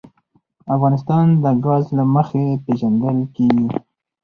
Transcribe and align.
افغانستان 0.75 1.25
د 1.43 1.45
ګاز 1.65 1.85
له 1.97 2.03
مخې 2.15 2.45
پېژندل 2.63 3.17
کېږي. 3.35 3.67